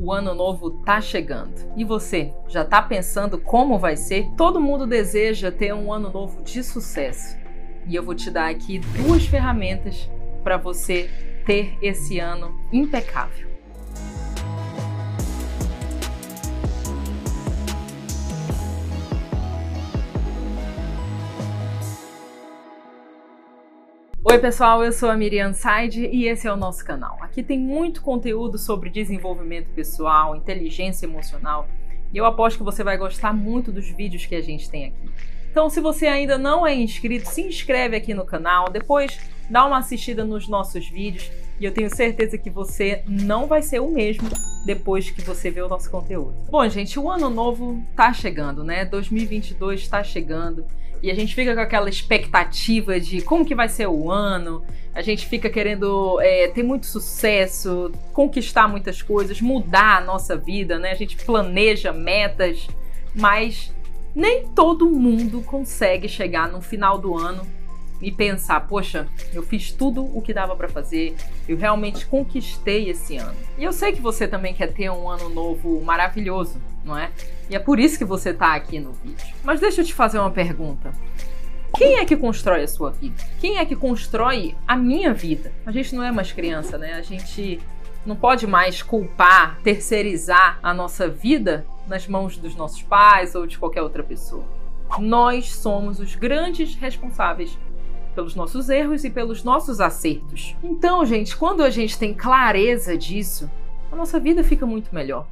O 0.00 0.12
ano 0.12 0.32
novo 0.32 0.70
tá 0.70 1.00
chegando. 1.00 1.72
E 1.76 1.84
você, 1.84 2.32
já 2.46 2.64
tá 2.64 2.80
pensando 2.80 3.36
como 3.36 3.80
vai 3.80 3.96
ser? 3.96 4.30
Todo 4.36 4.60
mundo 4.60 4.86
deseja 4.86 5.50
ter 5.50 5.74
um 5.74 5.92
ano 5.92 6.08
novo 6.08 6.40
de 6.42 6.62
sucesso. 6.62 7.36
E 7.84 7.96
eu 7.96 8.02
vou 8.04 8.14
te 8.14 8.30
dar 8.30 8.48
aqui 8.48 8.78
duas 8.78 9.26
ferramentas 9.26 10.08
para 10.44 10.56
você 10.56 11.10
ter 11.44 11.76
esse 11.82 12.20
ano 12.20 12.54
impecável. 12.72 13.57
Oi, 24.30 24.38
pessoal, 24.38 24.84
eu 24.84 24.92
sou 24.92 25.08
a 25.08 25.16
Miriam 25.16 25.54
Said 25.54 25.96
e 25.96 26.26
esse 26.26 26.46
é 26.46 26.52
o 26.52 26.56
nosso 26.56 26.84
canal. 26.84 27.16
Aqui 27.22 27.42
tem 27.42 27.58
muito 27.58 28.02
conteúdo 28.02 28.58
sobre 28.58 28.90
desenvolvimento 28.90 29.70
pessoal, 29.70 30.36
inteligência 30.36 31.06
emocional 31.06 31.66
e 32.12 32.18
eu 32.18 32.26
aposto 32.26 32.58
que 32.58 32.62
você 32.62 32.84
vai 32.84 32.98
gostar 32.98 33.32
muito 33.32 33.72
dos 33.72 33.88
vídeos 33.88 34.26
que 34.26 34.34
a 34.34 34.42
gente 34.42 34.68
tem 34.68 34.84
aqui. 34.84 35.10
Então, 35.50 35.70
se 35.70 35.80
você 35.80 36.06
ainda 36.06 36.36
não 36.36 36.66
é 36.66 36.74
inscrito, 36.74 37.26
se 37.26 37.40
inscreve 37.40 37.96
aqui 37.96 38.12
no 38.12 38.26
canal, 38.26 38.68
depois 38.68 39.18
dá 39.48 39.64
uma 39.64 39.78
assistida 39.78 40.26
nos 40.26 40.46
nossos 40.46 40.86
vídeos 40.86 41.32
e 41.58 41.64
eu 41.64 41.72
tenho 41.72 41.88
certeza 41.88 42.36
que 42.36 42.50
você 42.50 43.02
não 43.08 43.46
vai 43.46 43.62
ser 43.62 43.80
o 43.80 43.88
mesmo 43.88 44.28
depois 44.66 45.10
que 45.10 45.22
você 45.22 45.50
vê 45.50 45.62
o 45.62 45.68
nosso 45.68 45.90
conteúdo. 45.90 46.34
Bom, 46.50 46.68
gente, 46.68 46.98
o 46.98 47.10
ano 47.10 47.30
novo 47.30 47.82
tá 47.96 48.12
chegando, 48.12 48.62
né? 48.62 48.84
2022 48.84 49.80
está 49.80 50.04
chegando 50.04 50.66
e 51.02 51.10
a 51.10 51.14
gente 51.14 51.34
fica 51.34 51.54
com 51.54 51.60
aquela 51.60 51.88
expectativa 51.88 52.98
de 52.98 53.22
como 53.22 53.44
que 53.44 53.54
vai 53.54 53.68
ser 53.68 53.86
o 53.86 54.10
ano, 54.10 54.64
a 54.94 55.02
gente 55.02 55.26
fica 55.26 55.48
querendo 55.48 56.20
é, 56.20 56.48
ter 56.48 56.62
muito 56.62 56.86
sucesso, 56.86 57.92
conquistar 58.12 58.66
muitas 58.66 59.00
coisas, 59.00 59.40
mudar 59.40 59.98
a 59.98 60.00
nossa 60.00 60.36
vida, 60.36 60.78
né? 60.78 60.90
A 60.90 60.96
gente 60.96 61.16
planeja 61.24 61.92
metas, 61.92 62.66
mas 63.14 63.72
nem 64.14 64.48
todo 64.48 64.90
mundo 64.90 65.40
consegue 65.42 66.08
chegar 66.08 66.48
no 66.48 66.60
final 66.60 66.98
do 66.98 67.16
ano 67.16 67.46
e 68.00 68.10
pensar, 68.10 68.66
poxa, 68.66 69.06
eu 69.32 69.42
fiz 69.42 69.70
tudo 69.72 70.04
o 70.04 70.22
que 70.22 70.32
dava 70.32 70.56
para 70.56 70.68
fazer, 70.68 71.14
eu 71.48 71.56
realmente 71.56 72.06
conquistei 72.06 72.88
esse 72.88 73.16
ano. 73.16 73.34
E 73.56 73.64
eu 73.64 73.72
sei 73.72 73.92
que 73.92 74.00
você 74.00 74.26
também 74.26 74.54
quer 74.54 74.72
ter 74.72 74.90
um 74.90 75.08
ano 75.08 75.28
novo 75.28 75.80
maravilhoso, 75.80 76.60
não 76.84 76.96
é? 76.96 77.10
E 77.50 77.56
é 77.56 77.58
por 77.58 77.78
isso 77.78 77.98
que 77.98 78.04
você 78.04 78.32
tá 78.32 78.54
aqui 78.54 78.78
no 78.78 78.92
vídeo. 78.92 79.26
Mas 79.42 79.60
deixa 79.60 79.80
eu 79.80 79.84
te 79.84 79.94
fazer 79.94 80.18
uma 80.18 80.30
pergunta. 80.30 80.92
Quem 81.76 81.96
é 81.96 82.04
que 82.04 82.16
constrói 82.16 82.62
a 82.62 82.68
sua 82.68 82.90
vida? 82.90 83.16
Quem 83.40 83.58
é 83.58 83.64
que 83.64 83.76
constrói 83.76 84.54
a 84.66 84.76
minha 84.76 85.12
vida? 85.12 85.52
A 85.64 85.72
gente 85.72 85.94
não 85.94 86.02
é 86.02 86.10
mais 86.10 86.32
criança, 86.32 86.76
né? 86.78 86.94
A 86.94 87.02
gente 87.02 87.60
não 88.04 88.16
pode 88.16 88.46
mais 88.46 88.82
culpar, 88.82 89.58
terceirizar 89.62 90.58
a 90.62 90.72
nossa 90.72 91.08
vida 91.08 91.66
nas 91.86 92.06
mãos 92.06 92.36
dos 92.36 92.54
nossos 92.54 92.82
pais 92.82 93.34
ou 93.34 93.46
de 93.46 93.58
qualquer 93.58 93.82
outra 93.82 94.02
pessoa. 94.02 94.44
Nós 94.98 95.54
somos 95.54 96.00
os 96.00 96.14
grandes 96.14 96.74
responsáveis 96.74 97.58
pelos 98.14 98.34
nossos 98.34 98.68
erros 98.68 99.04
e 99.04 99.10
pelos 99.10 99.44
nossos 99.44 99.80
acertos. 99.80 100.56
Então, 100.62 101.04
gente, 101.04 101.36
quando 101.36 101.62
a 101.62 101.70
gente 101.70 101.98
tem 101.98 102.14
clareza 102.14 102.96
disso, 102.96 103.48
a 103.92 103.96
nossa 103.96 104.18
vida 104.18 104.42
fica 104.42 104.66
muito 104.66 104.94
melhor. 104.94 105.26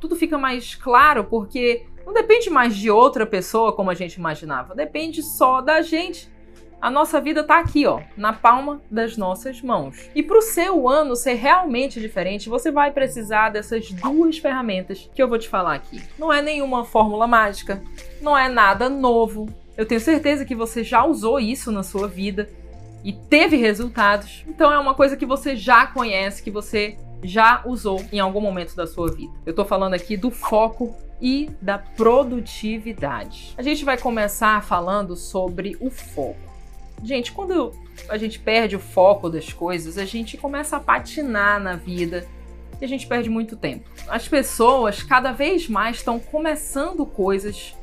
Tudo 0.00 0.16
fica 0.16 0.38
mais 0.38 0.74
claro 0.74 1.24
porque 1.24 1.86
não 2.04 2.12
depende 2.12 2.50
mais 2.50 2.74
de 2.74 2.90
outra 2.90 3.26
pessoa 3.26 3.72
como 3.72 3.90
a 3.90 3.94
gente 3.94 4.14
imaginava, 4.14 4.74
depende 4.74 5.22
só 5.22 5.60
da 5.60 5.82
gente. 5.82 6.28
A 6.80 6.90
nossa 6.90 7.20
vida 7.20 7.44
tá 7.44 7.60
aqui, 7.60 7.86
ó, 7.86 8.00
na 8.16 8.32
palma 8.32 8.80
das 8.90 9.14
nossas 9.14 9.60
mãos. 9.60 10.08
E 10.14 10.22
para 10.22 10.38
o 10.38 10.42
seu 10.42 10.88
ano 10.88 11.14
ser 11.14 11.34
realmente 11.34 12.00
diferente, 12.00 12.48
você 12.48 12.70
vai 12.72 12.90
precisar 12.90 13.50
dessas 13.50 13.92
duas 13.92 14.38
ferramentas 14.38 15.10
que 15.14 15.22
eu 15.22 15.28
vou 15.28 15.38
te 15.38 15.46
falar 15.46 15.74
aqui. 15.74 16.02
Não 16.18 16.32
é 16.32 16.40
nenhuma 16.40 16.82
fórmula 16.82 17.26
mágica, 17.26 17.82
não 18.22 18.36
é 18.36 18.48
nada 18.48 18.88
novo, 18.88 19.46
eu 19.76 19.86
tenho 19.86 20.00
certeza 20.00 20.44
que 20.44 20.54
você 20.54 20.84
já 20.84 21.04
usou 21.04 21.40
isso 21.40 21.70
na 21.72 21.82
sua 21.82 22.06
vida 22.06 22.50
e 23.04 23.12
teve 23.12 23.56
resultados. 23.56 24.44
Então 24.46 24.72
é 24.72 24.78
uma 24.78 24.94
coisa 24.94 25.16
que 25.16 25.24
você 25.24 25.56
já 25.56 25.86
conhece, 25.86 26.42
que 26.42 26.50
você 26.50 26.98
já 27.22 27.62
usou 27.64 28.04
em 28.12 28.18
algum 28.18 28.40
momento 28.40 28.74
da 28.74 28.86
sua 28.86 29.10
vida. 29.10 29.32
Eu 29.44 29.54
tô 29.54 29.64
falando 29.64 29.94
aqui 29.94 30.16
do 30.16 30.30
foco 30.30 30.94
e 31.20 31.50
da 31.60 31.78
produtividade. 31.78 33.54
A 33.56 33.62
gente 33.62 33.84
vai 33.84 33.98
começar 33.98 34.62
falando 34.62 35.14
sobre 35.16 35.76
o 35.80 35.90
foco. 35.90 36.50
Gente, 37.02 37.32
quando 37.32 37.72
a 38.08 38.16
gente 38.16 38.38
perde 38.38 38.76
o 38.76 38.80
foco 38.80 39.28
das 39.28 39.52
coisas, 39.52 39.96
a 39.96 40.04
gente 40.04 40.36
começa 40.36 40.76
a 40.76 40.80
patinar 40.80 41.60
na 41.60 41.76
vida 41.76 42.26
e 42.80 42.84
a 42.84 42.88
gente 42.88 43.06
perde 43.06 43.28
muito 43.28 43.56
tempo. 43.56 43.88
As 44.08 44.28
pessoas 44.28 45.02
cada 45.02 45.32
vez 45.32 45.68
mais 45.68 45.96
estão 45.96 46.18
começando 46.18 47.04
coisas 47.06 47.74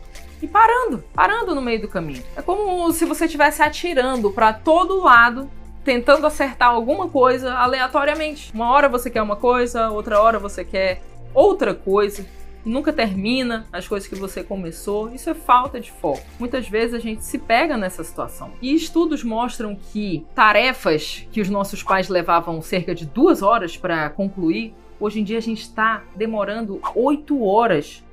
e 0.42 0.48
parando, 0.48 1.04
parando 1.14 1.56
no 1.56 1.62
meio 1.62 1.82
do 1.82 1.88
caminho. 1.88 2.24
É 2.36 2.42
como 2.42 2.92
se 2.92 3.06
você 3.06 3.26
estivesse 3.26 3.62
atirando 3.62 4.32
para 4.32 4.54
todo 4.54 5.02
lado, 5.02 5.50
tentando 5.88 6.28
acertar 6.28 6.70
alguma 6.70 7.08
coisa 7.08 7.54
aleatoriamente. 7.54 8.52
Uma 8.54 8.70
hora 8.72 8.90
você 8.90 9.10
quer 9.10 9.22
uma 9.22 9.38
coisa, 9.38 9.90
outra 9.90 10.22
hora 10.22 10.38
você 10.38 10.66
quer 10.66 11.02
outra 11.34 11.74
coisa. 11.74 12.28
Nunca 12.66 12.92
termina 12.92 13.66
as 13.72 13.88
coisas 13.88 14.06
que 14.06 14.16
você 14.16 14.44
começou. 14.44 15.10
Isso 15.14 15.30
é 15.30 15.34
falta 15.34 15.80
de 15.80 15.90
foco. 15.90 16.22
Muitas 16.38 16.68
vezes 16.68 16.94
a 16.94 17.00
gente 17.00 17.24
se 17.24 17.38
pega 17.38 17.78
nessa 17.78 18.04
situação. 18.04 18.52
E 18.62 18.76
estudos 18.76 19.24
mostram 19.24 19.78
que 19.94 20.26
tarefas 20.36 21.26
que 21.32 21.40
os 21.40 21.48
nossos 21.48 21.82
pais 21.82 22.10
levavam 22.10 22.62
cerca 22.62 22.94
de 22.94 23.06
duas 23.06 23.42
horas 23.42 23.78
para 23.78 24.10
concluir, 24.10 24.76
hoje 25.00 25.22
em 25.22 25.24
dia 25.24 25.38
a 25.38 25.42
gente 25.42 25.62
está 25.62 26.04
demorando 26.18 26.82
oito 26.96 27.42
horas 27.46 28.04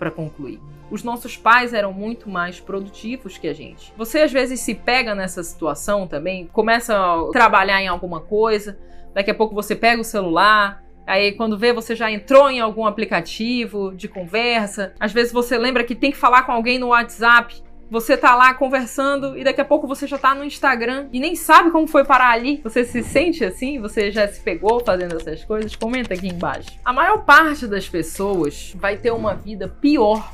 para 0.00 0.10
concluir. 0.10 0.58
Os 0.90 1.02
nossos 1.02 1.36
pais 1.36 1.72
eram 1.72 1.92
muito 1.92 2.28
mais 2.28 2.58
produtivos 2.58 3.38
que 3.38 3.48
a 3.48 3.54
gente. 3.54 3.92
Você 3.96 4.20
às 4.20 4.32
vezes 4.32 4.60
se 4.60 4.74
pega 4.74 5.14
nessa 5.14 5.42
situação 5.42 6.06
também, 6.06 6.46
começa 6.52 6.96
a 6.96 7.28
trabalhar 7.32 7.80
em 7.80 7.88
alguma 7.88 8.20
coisa, 8.20 8.78
daqui 9.14 9.30
a 9.30 9.34
pouco 9.34 9.54
você 9.54 9.74
pega 9.76 10.00
o 10.00 10.04
celular, 10.04 10.82
Aí, 11.06 11.32
quando 11.32 11.58
vê, 11.58 11.72
você 11.72 11.96
já 11.96 12.08
entrou 12.08 12.48
em 12.48 12.60
algum 12.60 12.86
aplicativo 12.86 13.92
de 13.96 14.06
conversa. 14.06 14.94
Às 15.00 15.12
vezes 15.12 15.32
você 15.32 15.58
lembra 15.58 15.82
que 15.82 15.96
tem 15.96 16.12
que 16.12 16.16
falar 16.16 16.44
com 16.44 16.52
alguém 16.52 16.78
no 16.78 16.88
WhatsApp. 16.88 17.60
Você 17.90 18.16
tá 18.16 18.36
lá 18.36 18.54
conversando 18.54 19.36
e 19.36 19.42
daqui 19.42 19.60
a 19.60 19.64
pouco 19.64 19.88
você 19.88 20.06
já 20.06 20.16
tá 20.16 20.32
no 20.36 20.44
Instagram 20.44 21.08
e 21.12 21.18
nem 21.18 21.34
sabe 21.34 21.72
como 21.72 21.88
foi 21.88 22.04
parar 22.04 22.30
ali. 22.30 22.60
Você 22.62 22.84
se 22.84 23.02
sente 23.02 23.44
assim? 23.44 23.80
Você 23.80 24.12
já 24.12 24.28
se 24.28 24.40
pegou 24.40 24.78
fazendo 24.78 25.16
essas 25.16 25.44
coisas? 25.44 25.74
Comenta 25.74 26.14
aqui 26.14 26.28
embaixo. 26.28 26.70
A 26.84 26.92
maior 26.92 27.24
parte 27.24 27.66
das 27.66 27.88
pessoas 27.88 28.72
vai 28.76 28.96
ter 28.96 29.10
uma 29.10 29.34
vida 29.34 29.66
pior 29.66 30.32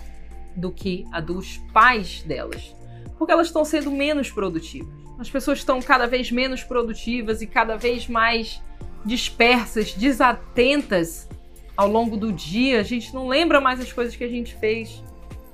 do 0.56 0.70
que 0.70 1.04
a 1.12 1.20
dos 1.20 1.58
pais 1.72 2.22
delas, 2.22 2.74
porque 3.18 3.32
elas 3.32 3.48
estão 3.48 3.64
sendo 3.64 3.90
menos 3.90 4.30
produtivas. 4.30 4.94
As 5.18 5.30
pessoas 5.30 5.58
estão 5.58 5.80
cada 5.80 6.06
vez 6.06 6.30
menos 6.30 6.62
produtivas 6.62 7.40
e 7.40 7.46
cada 7.46 7.76
vez 7.76 8.06
mais 8.06 8.62
dispersas, 9.04 9.94
desatentas 9.94 11.28
ao 11.76 11.88
longo 11.88 12.16
do 12.16 12.32
dia. 12.32 12.80
A 12.80 12.82
gente 12.82 13.14
não 13.14 13.28
lembra 13.28 13.60
mais 13.60 13.80
as 13.80 13.92
coisas 13.92 14.14
que 14.14 14.24
a 14.24 14.28
gente 14.28 14.54
fez. 14.56 15.02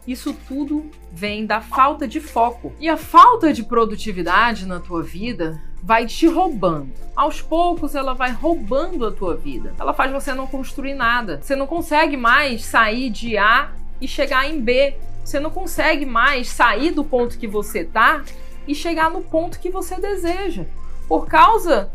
Isso 0.06 0.34
tudo 0.48 0.90
vem 1.12 1.46
da 1.46 1.60
falta 1.60 2.08
de 2.08 2.20
foco. 2.20 2.72
E 2.80 2.88
a 2.88 2.96
falta 2.96 3.52
de 3.52 3.62
produtividade 3.62 4.66
na 4.66 4.80
tua 4.80 5.02
vida 5.02 5.62
vai 5.80 6.06
te 6.06 6.26
roubando. 6.26 6.92
Aos 7.14 7.40
poucos 7.40 7.94
ela 7.94 8.14
vai 8.14 8.32
roubando 8.32 9.06
a 9.06 9.12
tua 9.12 9.36
vida. 9.36 9.74
Ela 9.78 9.92
faz 9.92 10.10
você 10.10 10.34
não 10.34 10.46
construir 10.46 10.94
nada. 10.94 11.40
Você 11.40 11.54
não 11.54 11.66
consegue 11.66 12.16
mais 12.16 12.64
sair 12.64 13.10
de 13.10 13.36
A 13.36 13.72
e 14.02 14.08
chegar 14.08 14.50
em 14.50 14.60
B. 14.60 14.94
Você 15.24 15.38
não 15.38 15.50
consegue 15.50 16.04
mais 16.04 16.48
sair 16.48 16.90
do 16.90 17.04
ponto 17.04 17.38
que 17.38 17.46
você 17.46 17.84
tá 17.84 18.24
e 18.66 18.74
chegar 18.74 19.10
no 19.10 19.22
ponto 19.22 19.60
que 19.60 19.70
você 19.70 20.00
deseja. 20.00 20.64
Por 21.08 21.26
causa 21.26 21.90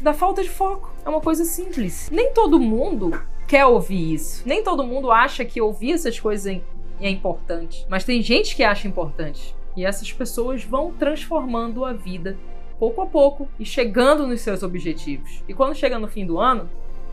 da 0.00 0.12
falta 0.12 0.42
de 0.42 0.50
foco. 0.50 0.92
É 1.04 1.08
uma 1.08 1.20
coisa 1.20 1.44
simples. 1.44 2.08
Nem 2.12 2.32
todo 2.32 2.60
mundo 2.60 3.20
quer 3.46 3.64
ouvir 3.64 4.12
isso. 4.12 4.42
Nem 4.46 4.62
todo 4.62 4.84
mundo 4.84 5.10
acha 5.10 5.44
que 5.44 5.60
ouvir 5.60 5.92
essas 5.92 6.20
coisas 6.20 6.60
é 7.00 7.08
importante. 7.08 7.86
Mas 7.88 8.04
tem 8.04 8.22
gente 8.22 8.54
que 8.54 8.62
acha 8.62 8.86
importante. 8.86 9.56
E 9.74 9.86
essas 9.86 10.12
pessoas 10.12 10.62
vão 10.62 10.92
transformando 10.92 11.84
a 11.84 11.92
vida 11.92 12.36
pouco 12.78 13.00
a 13.00 13.06
pouco 13.06 13.48
e 13.58 13.64
chegando 13.64 14.26
nos 14.26 14.40
seus 14.42 14.62
objetivos. 14.62 15.42
E 15.48 15.54
quando 15.54 15.74
chega 15.74 15.98
no 15.98 16.06
fim 16.08 16.26
do 16.26 16.38
ano, 16.38 16.68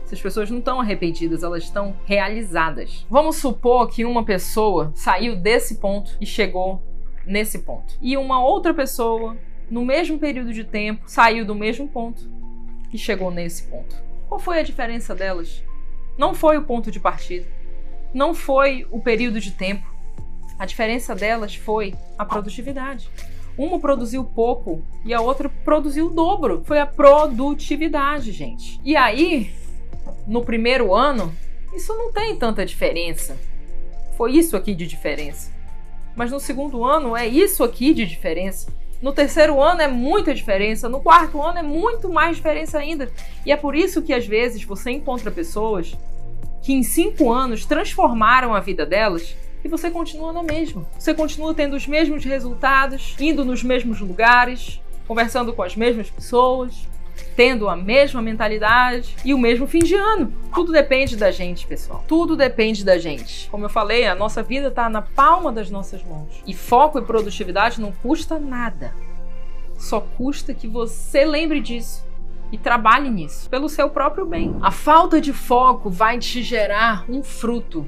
essas 0.06 0.22
pessoas 0.22 0.48
não 0.48 0.58
estão 0.60 0.80
arrependidas, 0.80 1.42
elas 1.42 1.64
estão 1.64 1.96
realizadas. 2.04 3.04
Vamos 3.10 3.36
supor 3.36 3.88
que 3.88 4.04
uma 4.04 4.24
pessoa 4.24 4.92
saiu 4.94 5.34
desse 5.34 5.76
ponto 5.76 6.16
e 6.20 6.24
chegou 6.24 6.80
nesse 7.26 7.58
ponto. 7.58 7.98
E 8.00 8.16
uma 8.16 8.40
outra 8.40 8.72
pessoa, 8.72 9.36
no 9.68 9.84
mesmo 9.84 10.16
período 10.16 10.52
de 10.52 10.62
tempo, 10.62 11.02
saiu 11.06 11.44
do 11.44 11.56
mesmo 11.56 11.88
ponto 11.88 12.30
e 12.92 12.96
chegou 12.96 13.32
nesse 13.32 13.64
ponto. 13.64 13.96
Qual 14.28 14.38
foi 14.38 14.60
a 14.60 14.62
diferença 14.62 15.12
delas? 15.12 15.64
Não 16.16 16.34
foi 16.34 16.56
o 16.56 16.62
ponto 16.62 16.88
de 16.88 17.00
partida, 17.00 17.46
não 18.14 18.32
foi 18.32 18.86
o 18.92 19.00
período 19.00 19.40
de 19.40 19.50
tempo. 19.50 19.92
A 20.56 20.64
diferença 20.64 21.16
delas 21.16 21.56
foi 21.56 21.94
a 22.16 22.24
produtividade. 22.24 23.10
Uma 23.58 23.80
produziu 23.80 24.22
pouco 24.22 24.82
e 25.04 25.12
a 25.12 25.20
outra 25.20 25.48
produziu 25.48 26.06
o 26.06 26.10
dobro. 26.10 26.62
Foi 26.64 26.78
a 26.78 26.86
produtividade, 26.86 28.30
gente. 28.30 28.80
E 28.84 28.94
aí, 28.94 29.50
no 30.26 30.42
primeiro 30.44 30.94
ano, 30.94 31.34
isso 31.74 31.94
não 31.94 32.12
tem 32.12 32.36
tanta 32.36 32.64
diferença. 32.64 33.36
Foi 34.16 34.32
isso 34.32 34.56
aqui 34.56 34.74
de 34.74 34.86
diferença. 34.86 35.52
Mas 36.14 36.30
no 36.30 36.40
segundo 36.40 36.84
ano 36.84 37.16
é 37.16 37.26
isso 37.26 37.62
aqui 37.62 37.92
de 37.92 38.06
diferença. 38.06 38.72
No 39.00 39.12
terceiro 39.12 39.60
ano 39.62 39.82
é 39.82 39.88
muita 39.88 40.34
diferença, 40.34 40.88
no 40.88 41.00
quarto 41.00 41.42
ano 41.42 41.58
é 41.58 41.62
muito 41.62 42.08
mais 42.08 42.36
diferença 42.36 42.78
ainda. 42.78 43.12
E 43.44 43.52
é 43.52 43.56
por 43.56 43.76
isso 43.76 44.00
que 44.02 44.14
às 44.14 44.26
vezes 44.26 44.64
você 44.64 44.90
encontra 44.90 45.30
pessoas 45.30 45.94
que 46.62 46.72
em 46.72 46.82
cinco 46.82 47.30
anos 47.30 47.66
transformaram 47.66 48.54
a 48.54 48.60
vida 48.60 48.86
delas 48.86 49.36
e 49.62 49.68
você 49.68 49.90
continua 49.90 50.32
na 50.32 50.42
mesma. 50.42 50.86
Você 50.98 51.12
continua 51.12 51.52
tendo 51.52 51.76
os 51.76 51.86
mesmos 51.86 52.24
resultados, 52.24 53.14
indo 53.20 53.44
nos 53.44 53.62
mesmos 53.62 54.00
lugares, 54.00 54.80
conversando 55.06 55.52
com 55.52 55.62
as 55.62 55.76
mesmas 55.76 56.08
pessoas, 56.08 56.88
tendo 57.34 57.68
a 57.68 57.76
mesma 57.76 58.22
mentalidade 58.22 59.16
e 59.24 59.34
o 59.34 59.38
mesmo 59.38 59.66
fim 59.66 59.80
de 59.80 59.94
ano. 59.94 60.32
Tudo 60.54 60.72
depende 60.72 61.16
da 61.16 61.30
gente, 61.30 61.66
pessoal. 61.66 62.04
Tudo 62.08 62.36
depende 62.36 62.84
da 62.84 62.98
gente. 62.98 63.48
Como 63.50 63.64
eu 63.64 63.68
falei, 63.68 64.06
a 64.06 64.14
nossa 64.14 64.42
vida 64.42 64.68
está 64.68 64.88
na 64.88 65.02
palma 65.02 65.52
das 65.52 65.70
nossas 65.70 66.02
mãos. 66.02 66.42
E 66.46 66.54
foco 66.54 66.98
e 66.98 67.02
produtividade 67.02 67.80
não 67.80 67.92
custa 67.92 68.38
nada. 68.38 68.94
Só 69.78 70.00
custa 70.00 70.54
que 70.54 70.66
você 70.66 71.24
lembre 71.24 71.60
disso 71.60 72.06
e 72.50 72.56
trabalhe 72.56 73.10
nisso, 73.10 73.50
pelo 73.50 73.68
seu 73.68 73.90
próprio 73.90 74.24
bem. 74.24 74.56
A 74.62 74.70
falta 74.70 75.20
de 75.20 75.32
foco 75.32 75.90
vai 75.90 76.18
te 76.18 76.42
gerar 76.42 77.04
um 77.08 77.22
fruto 77.22 77.86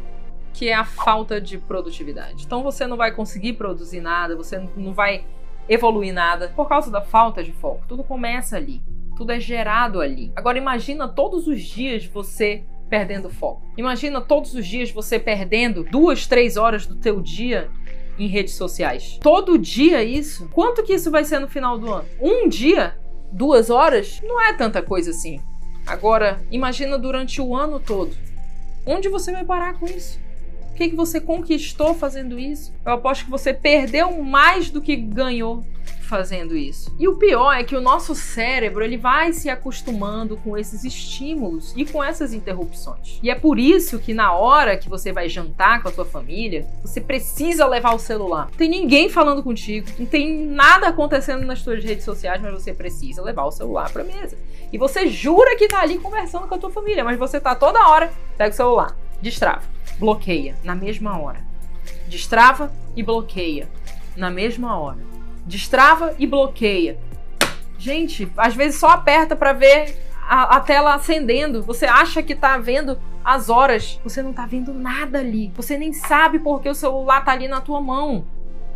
que 0.52 0.69
é 0.69 0.75
a 0.75 0.84
falta 0.84 1.40
de 1.40 1.56
produtividade. 1.56 2.44
Então 2.44 2.62
você 2.62 2.86
não 2.86 2.96
vai 2.96 3.12
conseguir 3.12 3.52
produzir 3.52 4.00
nada, 4.00 4.34
você 4.34 4.58
não 4.76 4.92
vai 4.92 5.25
evoluir 5.69 6.12
nada 6.12 6.52
por 6.56 6.69
causa 6.69 6.90
da 6.90 7.00
falta 7.00 7.44
de 7.44 7.52
foco. 7.52 7.84
Tudo 7.86 8.02
começa 8.02 8.56
ali. 8.56 8.82
Tudo 9.18 9.32
é 9.32 9.40
gerado 9.40 10.00
ali. 10.00 10.30
Agora 10.36 10.58
imagina 10.58 11.08
todos 11.08 11.48
os 11.48 11.60
dias 11.60 12.06
você 12.06 12.62
perdendo 12.88 13.28
foco. 13.28 13.60
Imagina 13.76 14.20
todos 14.20 14.54
os 14.54 14.64
dias 14.64 14.92
você 14.92 15.18
perdendo 15.18 15.82
duas, 15.82 16.28
três 16.28 16.56
horas 16.56 16.86
do 16.86 16.94
teu 16.94 17.20
dia 17.20 17.68
em 18.16 18.28
redes 18.28 18.54
sociais. 18.54 19.18
Todo 19.20 19.58
dia 19.58 20.04
isso. 20.04 20.48
Quanto 20.50 20.84
que 20.84 20.94
isso 20.94 21.10
vai 21.10 21.24
ser 21.24 21.40
no 21.40 21.48
final 21.48 21.76
do 21.76 21.92
ano? 21.92 22.08
Um 22.20 22.48
dia? 22.48 22.96
Duas 23.32 23.70
horas? 23.70 24.20
Não 24.22 24.40
é 24.40 24.52
tanta 24.52 24.80
coisa 24.82 25.10
assim. 25.10 25.40
Agora, 25.84 26.40
imagina 26.48 26.96
durante 26.96 27.40
o 27.40 27.56
ano 27.56 27.80
todo. 27.80 28.16
Onde 28.86 29.08
você 29.08 29.32
vai 29.32 29.44
parar 29.44 29.74
com 29.80 29.86
isso? 29.86 30.20
O 30.70 30.74
que, 30.74 30.90
que 30.90 30.96
você 30.96 31.20
conquistou 31.20 31.92
fazendo 31.92 32.38
isso? 32.38 32.72
Eu 32.86 32.92
aposto 32.92 33.24
que 33.24 33.30
você 33.32 33.52
perdeu 33.52 34.22
mais 34.22 34.70
do 34.70 34.80
que 34.80 34.94
ganhou 34.94 35.64
fazendo 36.08 36.56
isso. 36.56 36.94
E 36.99 37.06
o 37.06 37.17
pior 37.17 37.52
é 37.52 37.62
que 37.62 37.76
o 37.76 37.81
nosso 37.81 38.14
cérebro 38.14 38.82
ele 38.82 38.96
vai 38.96 39.32
se 39.32 39.50
acostumando 39.50 40.37
com 40.38 40.56
esses 40.56 40.82
estímulos 40.82 41.75
e 41.76 41.85
com 41.85 42.02
essas 42.02 42.32
interrupções. 42.32 43.20
E 43.23 43.31
é 43.31 43.35
por 43.35 43.58
isso 43.58 43.99
que 43.99 44.14
na 44.14 44.32
hora 44.32 44.76
que 44.76 44.88
você 44.88 45.12
vai 45.12 45.29
jantar 45.29 45.82
com 45.82 45.88
a 45.88 45.93
sua 45.93 46.06
família, 46.06 46.67
você 46.82 47.00
precisa 47.00 47.67
levar 47.67 47.94
o 47.94 47.99
celular. 47.99 48.46
Não 48.50 48.56
tem 48.56 48.69
ninguém 48.69 49.11
falando 49.11 49.43
contigo, 49.43 49.87
não 49.99 50.06
tem 50.06 50.46
nada 50.46 50.88
acontecendo 50.88 51.44
nas 51.44 51.61
suas 51.61 51.85
redes 51.85 52.05
sociais, 52.05 52.40
mas 52.40 52.52
você 52.52 52.73
precisa 52.73 53.23
levar 53.23 53.44
o 53.44 53.52
celular 53.52 53.90
para 53.93 54.02
mesa. 54.02 54.38
E 54.73 54.79
você 54.79 55.06
jura 55.08 55.56
que 55.56 55.69
tá 55.69 55.81
ali 55.81 55.99
conversando 55.99 56.49
com 56.49 56.55
a 56.55 56.58
tua 56.58 56.70
família, 56.70 57.05
mas 57.05 57.19
você 57.19 57.38
tá 57.38 57.55
toda 57.55 57.87
hora, 57.87 58.11
pega 58.37 58.52
o 58.52 58.56
celular, 58.56 58.96
destrava, 59.20 59.62
bloqueia 59.99 60.56
na 60.64 60.75
mesma 60.75 61.20
hora. 61.20 61.46
Destrava 62.06 62.73
e 62.96 63.02
bloqueia 63.02 63.69
na 64.17 64.31
mesma 64.31 64.79
hora 64.79 65.17
destrava 65.48 66.14
e 66.18 66.26
bloqueia. 66.26 66.98
Gente, 67.78 68.30
às 68.36 68.54
vezes 68.54 68.78
só 68.78 68.90
aperta 68.90 69.34
para 69.34 69.52
ver 69.52 69.96
a, 70.28 70.56
a, 70.56 70.60
tela 70.60 70.94
acendendo. 70.94 71.62
Você 71.62 71.86
acha 71.86 72.22
que 72.22 72.34
tá 72.34 72.58
vendo 72.58 72.98
as 73.24 73.48
horas, 73.48 73.98
você 74.04 74.22
não 74.22 74.32
tá 74.32 74.46
vendo 74.46 74.74
nada 74.74 75.20
ali. 75.20 75.50
Você 75.56 75.78
nem 75.78 75.92
sabe 75.92 76.38
porque 76.38 76.68
o 76.68 76.74
celular 76.74 77.24
tá 77.24 77.32
ali 77.32 77.48
na 77.48 77.60
tua 77.60 77.80
mão. 77.80 78.24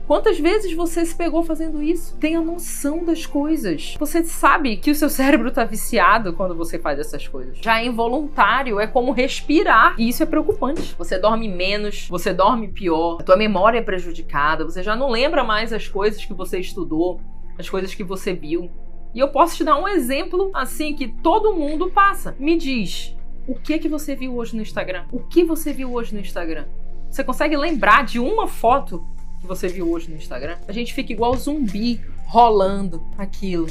Quantas 0.06 0.38
vezes 0.38 0.72
você 0.75 1.06
se 1.06 1.14
pegou 1.14 1.43
fazendo 1.43 1.82
isso? 1.82 2.16
Tenha 2.19 2.40
noção 2.40 3.04
das 3.04 3.25
coisas. 3.25 3.94
Você 3.99 4.25
sabe 4.25 4.76
que 4.76 4.90
o 4.90 4.94
seu 4.94 5.08
cérebro 5.10 5.49
está 5.49 5.64
viciado 5.64 6.32
quando 6.32 6.54
você 6.56 6.78
faz 6.78 6.99
essas 6.99 7.26
coisas. 7.28 7.58
Já 7.58 7.81
é 7.81 7.87
involuntário, 7.87 8.81
é 8.81 8.87
como 8.87 9.12
respirar. 9.12 9.94
E 9.96 10.08
isso 10.08 10.22
é 10.22 10.26
preocupante. 10.26 10.94
Você 10.99 11.19
dorme 11.19 11.49
menos, 11.49 12.08
você 12.08 12.32
dorme 12.34 12.69
pior, 12.69 13.19
a 13.20 13.22
tua 13.22 13.37
memória 13.37 13.78
é 13.78 13.82
prejudicada, 13.82 14.64
você 14.64 14.82
já 14.82 14.96
não 14.96 15.08
lembra 15.08 15.44
mais 15.44 15.72
as 15.72 15.87
coisas 15.87 16.25
que 16.25 16.34
você 16.34 16.58
estudou, 16.58 17.20
as 17.58 17.70
coisas 17.70 17.94
que 17.94 18.02
você 18.02 18.32
viu. 18.32 18.70
E 19.14 19.20
eu 19.20 19.28
posso 19.28 19.56
te 19.56 19.64
dar 19.64 19.78
um 19.78 19.87
exemplo 19.87 20.50
assim 20.54 20.94
que 20.94 21.08
todo 21.08 21.54
mundo 21.54 21.90
passa. 21.90 22.34
Me 22.38 22.56
diz, 22.56 23.16
o 23.46 23.54
que 23.54 23.78
que 23.78 23.88
você 23.88 24.16
viu 24.16 24.34
hoje 24.37 24.56
no 24.56 24.62
Instagram? 24.62 25.04
O 25.12 25.20
que 25.20 25.44
você 25.44 25.72
viu 25.72 25.93
hoje 25.93 26.14
no 26.14 26.20
Instagram? 26.20 26.66
Você 27.10 27.22
consegue 27.22 27.56
lembrar 27.56 28.04
de 28.04 28.19
uma 28.19 28.49
foto 28.49 29.04
que 29.42 29.46
você 29.48 29.68
viu 29.68 29.90
hoje 29.90 30.08
no 30.08 30.16
Instagram, 30.16 30.56
a 30.66 30.72
gente 30.72 30.94
fica 30.94 31.12
igual 31.12 31.36
zumbi 31.36 32.00
rolando 32.26 33.04
aquilo 33.18 33.66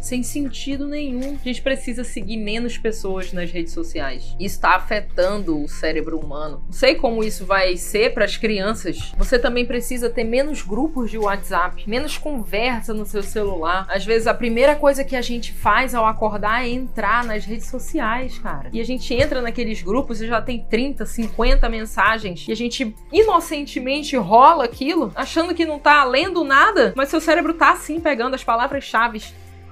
sem 0.00 0.22
sentido 0.22 0.86
nenhum. 0.86 1.36
A 1.40 1.44
gente 1.44 1.62
precisa 1.62 2.04
seguir 2.04 2.36
menos 2.36 2.78
pessoas 2.78 3.32
nas 3.32 3.50
redes 3.50 3.72
sociais. 3.72 4.36
Isso 4.38 4.56
está 4.56 4.76
afetando 4.76 5.62
o 5.62 5.68
cérebro 5.68 6.18
humano. 6.18 6.62
Não 6.66 6.72
sei 6.72 6.94
como 6.94 7.24
isso 7.24 7.44
vai 7.44 7.76
ser 7.76 8.14
para 8.14 8.24
as 8.24 8.36
crianças. 8.36 9.12
Você 9.16 9.38
também 9.38 9.64
precisa 9.64 10.08
ter 10.10 10.24
menos 10.24 10.62
grupos 10.62 11.10
de 11.10 11.18
WhatsApp, 11.18 11.88
menos 11.88 12.18
conversa 12.18 12.92
no 12.94 13.06
seu 13.06 13.22
celular. 13.22 13.86
Às 13.88 14.04
vezes 14.04 14.26
a 14.26 14.34
primeira 14.34 14.76
coisa 14.76 15.04
que 15.04 15.16
a 15.16 15.22
gente 15.22 15.52
faz 15.52 15.94
ao 15.94 16.06
acordar 16.06 16.64
é 16.64 16.68
entrar 16.68 17.24
nas 17.24 17.44
redes 17.44 17.68
sociais, 17.68 18.38
cara. 18.38 18.70
E 18.72 18.80
a 18.80 18.84
gente 18.84 19.12
entra 19.14 19.40
naqueles 19.40 19.82
grupos 19.82 20.20
e 20.20 20.26
já 20.26 20.40
tem 20.40 20.64
30, 20.64 21.04
50 21.06 21.68
mensagens 21.68 22.46
e 22.48 22.52
a 22.52 22.56
gente 22.56 22.94
inocentemente 23.12 24.16
rola 24.16 24.64
aquilo, 24.64 25.12
achando 25.14 25.54
que 25.54 25.64
não 25.64 25.78
tá 25.78 26.04
lendo 26.04 26.44
nada, 26.44 26.92
mas 26.96 27.08
seu 27.08 27.20
cérebro 27.20 27.54
tá 27.54 27.72
assim 27.72 28.00
pegando 28.00 28.34
as 28.34 28.44
palavras-chave 28.44 29.22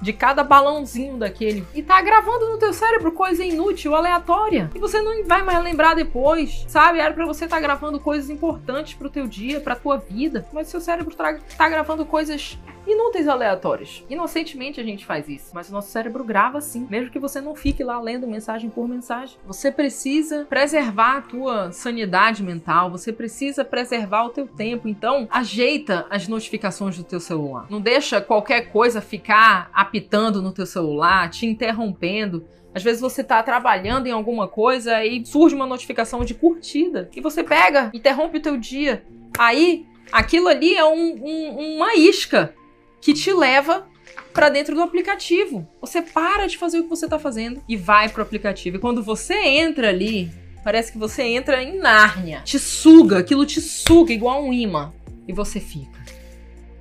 de 0.00 0.12
cada 0.12 0.44
balãozinho 0.44 1.16
daquele 1.16 1.66
e 1.74 1.82
tá 1.82 2.00
gravando 2.02 2.50
no 2.50 2.58
teu 2.58 2.72
cérebro 2.72 3.12
coisa 3.12 3.44
inútil, 3.44 3.94
aleatória. 3.94 4.70
E 4.74 4.78
você 4.78 5.00
não 5.00 5.24
vai 5.24 5.42
mais 5.42 5.62
lembrar 5.62 5.94
depois, 5.94 6.64
sabe? 6.68 6.98
Era 6.98 7.14
para 7.14 7.26
você 7.26 7.44
estar 7.44 7.56
tá 7.56 7.62
gravando 7.62 7.98
coisas 8.00 8.30
importantes 8.30 8.94
pro 8.94 9.10
teu 9.10 9.26
dia, 9.26 9.60
pra 9.60 9.76
tua 9.76 9.96
vida, 9.98 10.46
mas 10.52 10.68
seu 10.68 10.80
cérebro 10.80 11.14
tá, 11.14 11.38
tá 11.56 11.68
gravando 11.68 12.04
coisas 12.04 12.58
inúteis 12.86 13.28
aleatórios. 13.28 14.04
Inocentemente 14.08 14.80
a 14.80 14.84
gente 14.84 15.04
faz 15.04 15.28
isso, 15.28 15.50
mas 15.54 15.68
o 15.68 15.72
nosso 15.72 15.90
cérebro 15.90 16.24
grava 16.24 16.60
sim, 16.60 16.86
mesmo 16.90 17.10
que 17.10 17.18
você 17.18 17.40
não 17.40 17.54
fique 17.54 17.82
lá 17.82 18.00
lendo 18.00 18.26
mensagem 18.26 18.70
por 18.70 18.88
mensagem. 18.88 19.36
Você 19.46 19.70
precisa 19.70 20.46
preservar 20.48 21.18
a 21.18 21.22
tua 21.22 21.72
sanidade 21.72 22.42
mental, 22.42 22.90
você 22.90 23.12
precisa 23.12 23.64
preservar 23.64 24.24
o 24.24 24.30
teu 24.30 24.46
tempo. 24.46 24.88
Então, 24.88 25.28
ajeita 25.30 26.06
as 26.10 26.28
notificações 26.28 26.96
do 26.96 27.04
teu 27.04 27.20
celular. 27.20 27.66
Não 27.70 27.80
deixa 27.80 28.20
qualquer 28.20 28.72
coisa 28.72 29.00
ficar 29.00 29.70
apitando 29.72 30.42
no 30.42 30.52
teu 30.52 30.66
celular, 30.66 31.30
te 31.30 31.46
interrompendo. 31.46 32.44
Às 32.74 32.82
vezes 32.82 33.00
você 33.00 33.20
está 33.20 33.42
trabalhando 33.42 34.06
em 34.06 34.10
alguma 34.10 34.48
coisa 34.48 35.04
e 35.04 35.24
surge 35.24 35.54
uma 35.54 35.66
notificação 35.66 36.24
de 36.24 36.34
curtida 36.34 37.08
e 37.14 37.20
você 37.20 37.44
pega, 37.44 37.90
interrompe 37.94 38.38
o 38.38 38.42
teu 38.42 38.56
dia. 38.56 39.04
Aí, 39.38 39.86
aquilo 40.10 40.48
ali 40.48 40.74
é 40.74 40.84
um, 40.84 41.14
um, 41.22 41.76
uma 41.76 41.94
isca 41.94 42.52
que 43.04 43.12
te 43.12 43.30
leva 43.34 43.86
para 44.32 44.48
dentro 44.48 44.74
do 44.74 44.80
aplicativo. 44.80 45.68
Você 45.78 46.00
para 46.00 46.46
de 46.46 46.56
fazer 46.56 46.78
o 46.78 46.84
que 46.84 46.88
você 46.88 47.04
está 47.04 47.18
fazendo 47.18 47.62
e 47.68 47.76
vai 47.76 48.08
pro 48.08 48.22
aplicativo. 48.22 48.78
E 48.78 48.80
quando 48.80 49.02
você 49.02 49.34
entra 49.34 49.90
ali, 49.90 50.32
parece 50.64 50.90
que 50.90 50.96
você 50.96 51.22
entra 51.22 51.62
em 51.62 51.78
Nárnia. 51.78 52.40
Te 52.44 52.58
suga, 52.58 53.18
aquilo 53.18 53.44
te 53.44 53.60
suga 53.60 54.10
igual 54.10 54.42
um 54.42 54.54
imã. 54.54 54.90
E 55.28 55.34
você 55.34 55.60
fica 55.60 56.03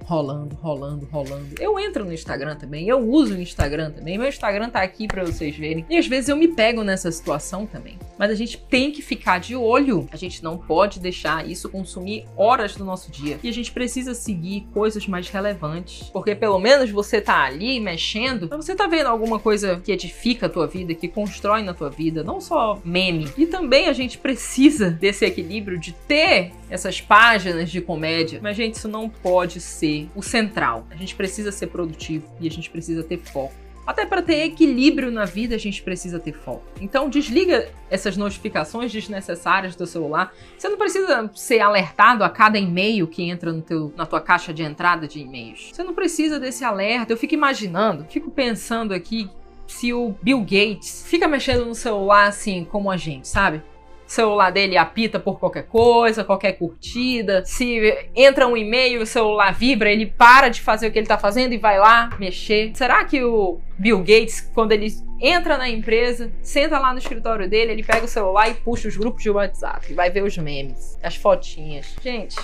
rolando, 0.03 0.55
rolando, 0.55 1.07
rolando. 1.11 1.55
Eu 1.59 1.79
entro 1.79 2.05
no 2.05 2.13
Instagram 2.13 2.55
também, 2.55 2.87
eu 2.87 2.99
uso 2.99 3.35
o 3.35 3.41
Instagram 3.41 3.91
também. 3.91 4.17
Meu 4.17 4.27
Instagram 4.27 4.69
tá 4.69 4.81
aqui 4.81 5.07
para 5.07 5.23
vocês 5.23 5.55
verem. 5.55 5.85
E 5.89 5.97
às 5.97 6.07
vezes 6.07 6.29
eu 6.29 6.37
me 6.37 6.47
pego 6.47 6.83
nessa 6.83 7.11
situação 7.11 7.65
também. 7.65 7.97
Mas 8.17 8.31
a 8.31 8.35
gente 8.35 8.57
tem 8.57 8.91
que 8.91 9.01
ficar 9.01 9.39
de 9.39 9.55
olho. 9.55 10.07
A 10.11 10.15
gente 10.15 10.43
não 10.43 10.57
pode 10.57 10.99
deixar 10.99 11.47
isso 11.49 11.69
consumir 11.69 12.25
horas 12.35 12.75
do 12.75 12.85
nosso 12.85 13.11
dia. 13.11 13.39
E 13.43 13.49
a 13.49 13.53
gente 13.53 13.71
precisa 13.71 14.13
seguir 14.13 14.67
coisas 14.73 15.07
mais 15.07 15.29
relevantes, 15.29 16.09
porque 16.11 16.35
pelo 16.35 16.59
menos 16.59 16.89
você 16.91 17.19
tá 17.19 17.43
ali 17.43 17.79
mexendo, 17.79 18.47
você 18.49 18.75
tá 18.75 18.87
vendo 18.87 19.07
alguma 19.07 19.39
coisa 19.39 19.79
que 19.83 19.91
edifica 19.91 20.45
a 20.45 20.49
tua 20.49 20.67
vida, 20.67 20.93
que 20.93 21.07
constrói 21.07 21.63
na 21.63 21.73
tua 21.73 21.89
vida, 21.89 22.23
não 22.23 22.39
só 22.39 22.79
meme. 22.83 23.29
E 23.37 23.45
também 23.45 23.87
a 23.87 23.93
gente 23.93 24.17
precisa 24.17 24.89
desse 24.89 25.25
equilíbrio 25.25 25.79
de 25.79 25.93
ter 25.93 26.51
essas 26.73 26.99
páginas 26.99 27.69
de 27.69 27.79
comédia. 27.79 28.39
Mas 28.41 28.57
gente, 28.57 28.73
isso 28.73 28.87
não 28.87 29.07
pode 29.07 29.61
ser 29.61 30.09
o 30.15 30.23
central. 30.23 30.87
A 30.89 30.95
gente 30.95 31.13
precisa 31.13 31.51
ser 31.51 31.67
produtivo 31.67 32.25
e 32.41 32.47
a 32.47 32.51
gente 32.51 32.67
precisa 32.67 33.03
ter 33.03 33.19
foco. 33.19 33.53
Até 33.85 34.05
para 34.07 34.23
ter 34.23 34.45
equilíbrio 34.45 35.11
na 35.11 35.25
vida, 35.25 35.53
a 35.53 35.57
gente 35.57 35.83
precisa 35.83 36.17
ter 36.17 36.31
foco. 36.31 36.63
Então, 36.81 37.09
desliga 37.09 37.69
essas 37.91 38.17
notificações 38.17 38.91
desnecessárias 38.91 39.75
do 39.75 39.85
celular. 39.85 40.33
Você 40.57 40.69
não 40.69 40.77
precisa 40.77 41.29
ser 41.35 41.59
alertado 41.59 42.23
a 42.23 42.29
cada 42.29 42.57
e-mail 42.57 43.05
que 43.07 43.21
entra 43.23 43.51
no 43.51 43.61
teu, 43.61 43.93
na 43.95 44.05
tua 44.05 44.21
caixa 44.21 44.53
de 44.53 44.63
entrada 44.63 45.05
de 45.05 45.19
e-mails. 45.19 45.69
Você 45.73 45.83
não 45.83 45.93
precisa 45.93 46.39
desse 46.39 46.63
alerta. 46.63 47.11
Eu 47.11 47.17
fico 47.17 47.33
imaginando, 47.33 48.05
fico 48.09 48.31
pensando 48.31 48.93
aqui 48.93 49.29
se 49.67 49.93
o 49.93 50.15
Bill 50.21 50.39
Gates 50.39 51.05
fica 51.05 51.27
mexendo 51.27 51.65
no 51.65 51.75
celular 51.75 52.27
assim 52.27 52.63
como 52.63 52.89
a 52.89 52.97
gente, 52.97 53.27
sabe? 53.27 53.61
Celular 54.13 54.51
dele 54.51 54.77
apita 54.77 55.19
por 55.19 55.39
qualquer 55.39 55.63
coisa, 55.63 56.23
qualquer 56.23 56.53
curtida. 56.53 57.43
Se 57.45 57.97
entra 58.15 58.47
um 58.47 58.55
e-mail 58.55 59.01
o 59.01 59.05
celular 59.05 59.53
vibra, 59.53 59.91
ele 59.91 60.05
para 60.05 60.49
de 60.49 60.61
fazer 60.61 60.87
o 60.87 60.91
que 60.91 60.99
ele 60.99 61.07
tá 61.07 61.17
fazendo 61.17 61.53
e 61.53 61.57
vai 61.57 61.79
lá 61.79 62.09
mexer. 62.19 62.71
Será 62.75 63.03
que 63.03 63.23
o 63.23 63.59
Bill 63.77 63.99
Gates, 63.99 64.41
quando 64.53 64.71
ele 64.71 64.87
entra 65.19 65.57
na 65.57 65.67
empresa, 65.67 66.31
senta 66.41 66.77
lá 66.79 66.91
no 66.91 66.99
escritório 66.99 67.49
dele, 67.49 67.71
ele 67.71 67.83
pega 67.83 68.05
o 68.05 68.07
celular 68.07 68.49
e 68.49 68.53
puxa 68.53 68.87
os 68.87 68.95
grupos 68.95 69.23
de 69.23 69.29
WhatsApp, 69.29 69.93
vai 69.93 70.09
ver 70.09 70.23
os 70.23 70.37
memes, 70.37 70.97
as 71.01 71.15
fotinhas. 71.15 71.95
Gente, 72.03 72.35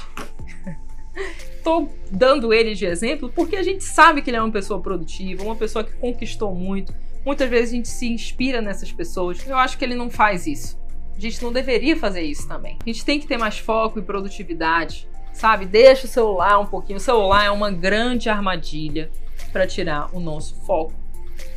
tô 1.64 1.88
dando 2.10 2.54
ele 2.54 2.74
de 2.74 2.86
exemplo 2.86 3.32
porque 3.36 3.56
a 3.56 3.64
gente 3.64 3.84
sabe 3.84 4.22
que 4.22 4.30
ele 4.30 4.38
é 4.38 4.42
uma 4.42 4.52
pessoa 4.52 4.82
produtiva, 4.82 5.44
uma 5.44 5.56
pessoa 5.56 5.84
que 5.84 5.92
conquistou 5.94 6.54
muito. 6.56 6.94
Muitas 7.26 7.50
vezes 7.50 7.74
a 7.74 7.76
gente 7.76 7.90
se 7.90 8.08
inspira 8.08 8.62
nessas 8.62 8.92
pessoas. 8.92 9.46
Eu 9.46 9.58
acho 9.58 9.78
que 9.78 9.84
ele 9.84 9.96
não 9.96 10.10
faz 10.10 10.48
isso. 10.48 10.80
A 11.20 11.22
gente 11.22 11.44
não 11.44 11.52
deveria 11.52 11.98
fazer 11.98 12.22
isso 12.22 12.48
também. 12.48 12.78
A 12.82 12.86
gente 12.86 13.04
tem 13.04 13.20
que 13.20 13.28
ter 13.28 13.38
mais 13.38 13.60
foco 13.60 14.00
e 14.00 14.02
produtividade, 14.02 15.06
sabe? 15.34 15.66
Deixa 15.66 16.06
o 16.06 16.10
celular 16.10 16.58
um 16.60 16.66
pouquinho. 16.66 16.96
O 16.96 17.02
celular 17.02 17.44
é 17.44 17.52
uma 17.52 17.70
grande 17.70 18.30
armadilha 18.30 19.12
para 19.52 19.68
tirar 19.68 20.16
o 20.16 20.22
nosso 20.22 20.56
foco 20.66 20.94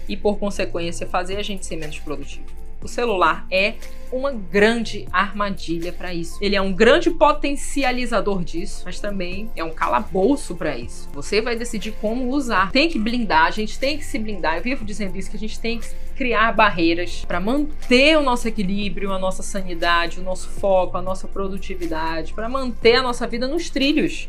e, 0.08 0.16
por 0.16 0.36
consequência, 0.36 1.06
fazer 1.06 1.36
a 1.36 1.44
gente 1.44 1.64
ser 1.64 1.76
menos 1.76 1.96
produtivo. 2.00 2.46
O 2.82 2.88
celular 2.88 3.46
é 3.52 3.74
uma 4.10 4.32
grande 4.32 5.06
armadilha 5.12 5.92
para 5.92 6.12
isso. 6.12 6.36
Ele 6.40 6.56
é 6.56 6.60
um 6.60 6.72
grande 6.72 7.08
potencializador 7.10 8.42
disso, 8.42 8.82
mas 8.84 8.98
também 8.98 9.48
é 9.54 9.62
um 9.62 9.70
calabouço 9.70 10.56
para 10.56 10.76
isso. 10.76 11.08
Você 11.12 11.40
vai 11.40 11.54
decidir 11.54 11.92
como 12.00 12.28
usar. 12.30 12.72
Tem 12.72 12.88
que 12.88 12.98
blindar, 12.98 13.46
a 13.46 13.50
gente 13.52 13.78
tem 13.78 13.96
que 13.96 14.04
se 14.04 14.18
blindar. 14.18 14.56
Eu 14.56 14.62
vivo 14.62 14.84
dizendo 14.84 15.16
isso 15.16 15.30
que 15.30 15.36
a 15.36 15.40
gente 15.40 15.60
tem 15.60 15.78
que 15.78 15.86
criar 16.16 16.52
barreiras 16.52 17.24
para 17.24 17.40
manter 17.40 18.16
o 18.16 18.22
nosso 18.22 18.46
equilíbrio, 18.48 19.12
a 19.12 19.18
nossa 19.18 19.42
sanidade, 19.42 20.20
o 20.20 20.22
nosso 20.22 20.48
foco, 20.48 20.96
a 20.96 21.02
nossa 21.02 21.26
produtividade, 21.26 22.32
para 22.32 22.48
manter 22.48 22.96
a 22.96 23.02
nossa 23.02 23.26
vida 23.26 23.48
nos 23.48 23.70
trilhos. 23.70 24.28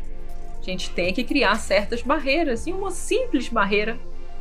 A 0.60 0.64
gente 0.64 0.90
tem 0.90 1.12
que 1.12 1.22
criar 1.22 1.56
certas 1.56 2.02
barreiras 2.02 2.66
e 2.66 2.72
uma 2.72 2.90
simples 2.90 3.48
barreira 3.48 3.98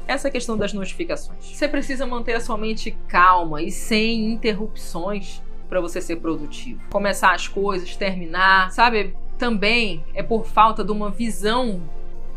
essa 0.07 0.29
questão 0.29 0.57
das 0.57 0.73
notificações. 0.73 1.45
Você 1.45 1.67
precisa 1.67 2.05
manter 2.05 2.33
a 2.33 2.39
sua 2.39 2.57
mente 2.57 2.95
calma 3.07 3.61
e 3.61 3.71
sem 3.71 4.31
interrupções 4.31 5.41
para 5.69 5.81
você 5.81 6.01
ser 6.01 6.17
produtivo. 6.17 6.81
Começar 6.89 7.33
as 7.33 7.47
coisas, 7.47 7.95
terminar, 7.95 8.71
sabe? 8.71 9.15
Também 9.37 10.03
é 10.13 10.21
por 10.21 10.45
falta 10.45 10.83
de 10.83 10.91
uma 10.91 11.09
visão 11.09 11.81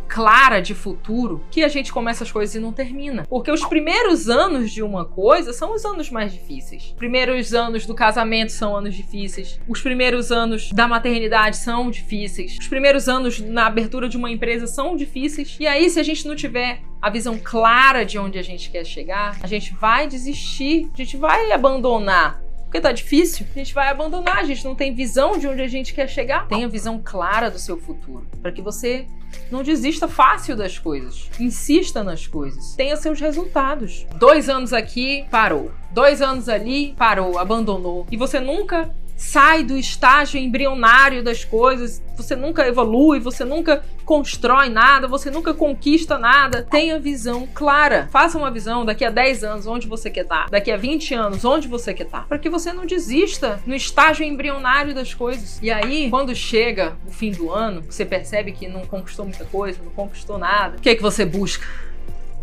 clara 0.08 0.60
de 0.60 0.74
futuro 0.74 1.44
que 1.50 1.62
a 1.62 1.68
gente 1.68 1.92
começa 1.92 2.24
as 2.24 2.32
coisas 2.32 2.54
e 2.54 2.60
não 2.60 2.72
termina. 2.72 3.26
Porque 3.28 3.50
os 3.50 3.64
primeiros 3.64 4.28
anos 4.28 4.70
de 4.70 4.82
uma 4.82 5.04
coisa 5.04 5.52
são 5.52 5.74
os 5.74 5.84
anos 5.84 6.10
mais 6.10 6.32
difíceis. 6.32 6.84
Os 6.84 6.92
primeiros 6.92 7.54
anos 7.54 7.86
do 7.86 7.94
casamento 7.94 8.52
são 8.52 8.76
anos 8.76 8.94
difíceis. 8.94 9.60
Os 9.68 9.80
primeiros 9.80 10.30
anos 10.30 10.70
da 10.72 10.88
maternidade 10.88 11.56
são 11.56 11.90
difíceis. 11.90 12.56
Os 12.58 12.68
primeiros 12.68 13.08
anos 13.08 13.40
na 13.40 13.66
abertura 13.66 14.08
de 14.08 14.16
uma 14.16 14.30
empresa 14.30 14.66
são 14.66 14.96
difíceis. 14.96 15.56
E 15.60 15.66
aí, 15.66 15.88
se 15.90 16.00
a 16.00 16.02
gente 16.02 16.26
não 16.26 16.36
tiver 16.36 16.80
a 17.00 17.10
visão 17.10 17.38
clara 17.42 18.04
de 18.04 18.18
onde 18.18 18.38
a 18.38 18.42
gente 18.42 18.70
quer 18.70 18.84
chegar, 18.84 19.36
a 19.42 19.46
gente 19.46 19.74
vai 19.74 20.06
desistir, 20.06 20.90
a 20.92 20.96
gente 20.96 21.16
vai 21.16 21.52
abandonar 21.52 22.46
porque 22.66 22.80
tá 22.80 22.90
difícil, 22.92 23.46
a 23.54 23.58
gente 23.58 23.72
vai 23.72 23.88
abandonar, 23.88 24.38
a 24.38 24.44
gente 24.44 24.64
não 24.64 24.74
tem 24.74 24.92
visão 24.92 25.38
de 25.38 25.46
onde 25.46 25.62
a 25.62 25.68
gente 25.68 25.94
quer 25.94 26.08
chegar. 26.08 26.46
Tenha 26.48 26.68
visão 26.68 27.00
clara 27.02 27.48
do 27.48 27.58
seu 27.58 27.78
futuro, 27.78 28.26
para 28.42 28.50
que 28.50 28.60
você 28.60 29.06
não 29.50 29.62
desista 29.62 30.08
fácil 30.08 30.56
das 30.56 30.78
coisas. 30.78 31.30
Insista 31.38 32.02
nas 32.02 32.26
coisas. 32.26 32.74
Tenha 32.74 32.96
seus 32.96 33.20
resultados. 33.20 34.06
Dois 34.16 34.48
anos 34.48 34.72
aqui, 34.72 35.24
parou. 35.30 35.70
Dois 35.90 36.20
anos 36.20 36.48
ali, 36.48 36.94
parou, 36.96 37.38
abandonou. 37.38 38.06
E 38.10 38.16
você 38.16 38.40
nunca 38.40 38.94
sai 39.16 39.64
do 39.64 39.76
estágio 39.76 40.38
embrionário 40.38 41.24
das 41.24 41.42
coisas, 41.42 42.02
você 42.14 42.36
nunca 42.36 42.66
evolui, 42.68 43.18
você 43.18 43.44
nunca 43.44 43.82
constrói 44.04 44.68
nada, 44.68 45.08
você 45.08 45.30
nunca 45.30 45.54
conquista 45.54 46.18
nada. 46.18 46.62
Tenha 46.62 47.00
visão 47.00 47.48
clara. 47.52 48.08
Faça 48.12 48.36
uma 48.36 48.50
visão 48.50 48.84
daqui 48.84 49.04
a 49.04 49.10
10 49.10 49.42
anos 49.42 49.66
onde 49.66 49.88
você 49.88 50.10
quer 50.10 50.22
estar, 50.22 50.48
daqui 50.50 50.70
a 50.70 50.76
20 50.76 51.14
anos 51.14 51.44
onde 51.44 51.66
você 51.66 51.94
quer 51.94 52.04
estar, 52.04 52.26
para 52.28 52.38
que 52.38 52.50
você 52.50 52.72
não 52.72 52.86
desista 52.86 53.60
no 53.66 53.74
estágio 53.74 54.24
embrionário 54.24 54.94
das 54.94 55.14
coisas. 55.14 55.58
E 55.62 55.70
aí, 55.70 56.10
quando 56.10 56.34
chega 56.34 56.96
o 57.06 57.10
fim 57.10 57.30
do 57.30 57.50
ano, 57.50 57.82
você 57.82 58.04
percebe 58.04 58.52
que 58.52 58.68
não 58.68 58.84
conquistou 58.84 59.24
muita 59.24 59.44
coisa, 59.46 59.80
não 59.82 59.92
conquistou 59.92 60.36
nada. 60.38 60.76
O 60.76 60.80
que 60.80 60.90
é 60.90 60.94
que 60.94 61.02
você 61.02 61.24
busca? 61.24 61.66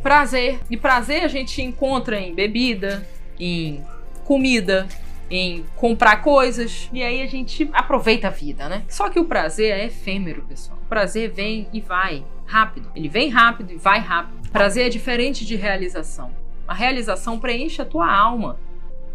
Prazer. 0.02 0.60
E 0.70 0.76
prazer 0.76 1.24
a 1.24 1.28
gente 1.28 1.62
encontra 1.62 2.20
em 2.20 2.34
bebida, 2.34 3.08
em 3.40 3.82
comida, 4.26 4.88
em 5.36 5.66
comprar 5.76 6.18
coisas. 6.18 6.88
E 6.94 7.02
aí 7.02 7.24
a 7.24 7.26
gente 7.26 7.68
aproveita 7.74 8.28
a 8.28 8.30
vida, 8.30 8.70
né? 8.70 8.84
Só 8.88 9.10
que 9.10 9.20
o 9.20 9.26
prazer 9.26 9.74
é 9.74 9.86
efêmero, 9.86 10.44
pessoal. 10.44 10.78
O 10.84 10.88
prazer 10.88 11.32
vem 11.32 11.68
e 11.74 11.82
vai 11.82 12.24
rápido. 12.46 12.92
Ele 12.96 13.10
vem 13.10 13.30
rápido 13.30 13.74
e 13.74 13.78
vai 13.78 14.00
rápido. 14.00 14.48
Prazer 14.52 14.86
é 14.86 14.90
diferente 14.90 15.44
de 15.44 15.56
realização. 15.56 16.32
A 16.68 16.74
realização 16.76 17.40
preenche 17.40 17.82
a 17.82 17.86
tua 17.86 18.14
alma. 18.14 18.60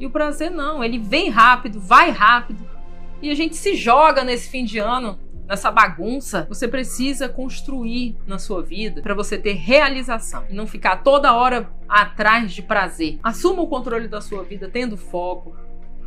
E 0.00 0.06
o 0.06 0.10
prazer 0.10 0.50
não, 0.50 0.82
ele 0.82 0.98
vem 0.98 1.30
rápido, 1.30 1.80
vai 1.80 2.10
rápido. 2.10 2.68
E 3.22 3.30
a 3.30 3.34
gente 3.34 3.54
se 3.54 3.76
joga 3.76 4.24
nesse 4.24 4.48
fim 4.50 4.64
de 4.64 4.78
ano 4.78 5.18
nessa 5.46 5.70
bagunça, 5.70 6.46
você 6.48 6.68
precisa 6.68 7.26
construir 7.26 8.16
na 8.26 8.38
sua 8.38 8.62
vida 8.62 9.00
para 9.00 9.14
você 9.14 9.38
ter 9.38 9.54
realização 9.54 10.44
e 10.50 10.52
não 10.52 10.66
ficar 10.66 10.96
toda 10.96 11.34
hora 11.34 11.70
atrás 11.88 12.52
de 12.52 12.60
prazer. 12.60 13.18
Assuma 13.22 13.62
o 13.62 13.66
controle 13.66 14.08
da 14.08 14.20
sua 14.20 14.44
vida 14.44 14.68
tendo 14.70 14.96
foco, 14.96 15.56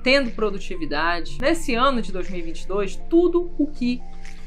tendo 0.04 0.32
produtividade. 0.32 1.38
Nesse 1.40 1.74
ano 1.74 2.02
de 2.02 2.12
2022, 2.12 2.96
tudo 3.10 3.52
o 3.58 3.68
que 3.68 4.02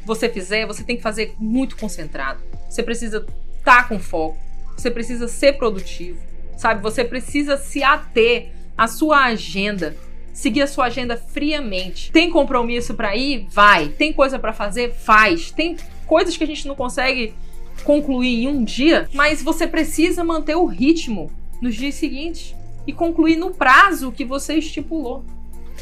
você 0.05 0.29
fizer, 0.29 0.67
você 0.67 0.83
tem 0.85 0.97
que 0.97 1.03
fazer 1.03 1.35
muito 1.39 1.77
concentrado. 1.77 2.43
Você 2.69 2.83
precisa 2.83 3.25
estar 3.59 3.83
tá 3.83 3.85
com 3.85 3.99
foco, 3.99 4.39
você 4.77 4.91
precisa 4.91 5.29
ser 5.29 5.55
produtivo, 5.55 6.19
sabe? 6.57 6.83
Você 6.83 7.05
precisa 7.05 7.57
se 7.57 7.83
ater 7.83 8.53
à 8.77 8.87
sua 8.87 9.25
agenda, 9.25 9.97
seguir 10.33 10.63
a 10.63 10.67
sua 10.67 10.87
agenda 10.87 11.17
friamente. 11.17 12.13
Tem 12.13 12.29
compromisso 12.31 12.95
para 12.95 13.17
ir? 13.17 13.47
Vai. 13.51 13.89
Tem 13.89 14.13
coisa 14.13 14.39
para 14.39 14.53
fazer? 14.53 14.93
Faz. 14.93 15.51
Tem 15.51 15.77
coisas 16.07 16.37
que 16.37 16.45
a 16.45 16.47
gente 16.47 16.67
não 16.67 16.75
consegue 16.75 17.35
concluir 17.83 18.45
em 18.45 18.49
um 18.49 18.63
dia, 18.63 19.09
mas 19.13 19.43
você 19.43 19.67
precisa 19.67 20.23
manter 20.23 20.55
o 20.55 20.67
ritmo 20.67 21.31
nos 21.61 21.75
dias 21.75 21.95
seguintes 21.95 22.55
e 22.87 22.93
concluir 22.93 23.37
no 23.37 23.53
prazo 23.53 24.13
que 24.13 24.25
você 24.25 24.55
estipulou. 24.55 25.25